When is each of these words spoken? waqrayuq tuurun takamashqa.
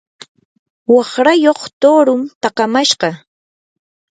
waqrayuq 0.95 1.61
tuurun 1.81 2.21
takamashqa. 2.41 3.09